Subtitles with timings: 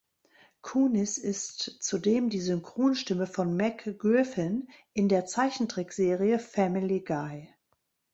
[0.63, 7.53] Kunis ist zudem die Synchronstimme von Meg Griffin in der Zeichentrickserie "Family Guy".